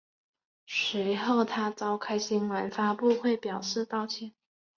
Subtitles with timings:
[0.65, 4.33] 随后他召开新闻发布会表示道歉。